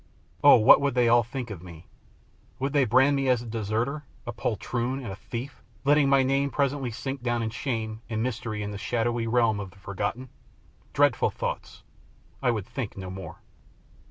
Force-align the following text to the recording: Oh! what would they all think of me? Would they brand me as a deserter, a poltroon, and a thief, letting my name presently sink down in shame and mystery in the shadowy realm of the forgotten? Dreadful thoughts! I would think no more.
Oh! 0.43 0.55
what 0.55 0.81
would 0.81 0.95
they 0.95 1.07
all 1.07 1.21
think 1.21 1.51
of 1.51 1.61
me? 1.61 1.85
Would 2.57 2.73
they 2.73 2.85
brand 2.85 3.15
me 3.15 3.29
as 3.29 3.43
a 3.43 3.45
deserter, 3.45 4.03
a 4.25 4.33
poltroon, 4.33 4.97
and 4.97 5.11
a 5.11 5.15
thief, 5.15 5.61
letting 5.85 6.09
my 6.09 6.23
name 6.23 6.49
presently 6.49 6.89
sink 6.89 7.21
down 7.21 7.43
in 7.43 7.51
shame 7.51 8.01
and 8.09 8.23
mystery 8.23 8.63
in 8.63 8.71
the 8.71 8.79
shadowy 8.79 9.27
realm 9.27 9.59
of 9.59 9.69
the 9.69 9.77
forgotten? 9.77 10.29
Dreadful 10.91 11.29
thoughts! 11.29 11.83
I 12.41 12.49
would 12.49 12.65
think 12.65 12.97
no 12.97 13.11
more. 13.11 13.41